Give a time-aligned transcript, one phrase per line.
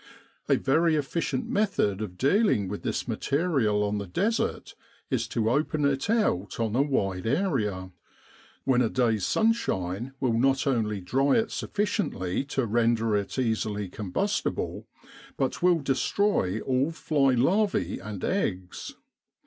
[0.49, 4.73] A very efficient method of dealing with this material on the Desert
[5.11, 7.91] is to open it out on a wide area,
[8.63, 14.87] when a day's sunshine will not only dry it sufficiently to render it easily combustible,
[15.37, 18.95] but will destroy all fly larvae and eggs.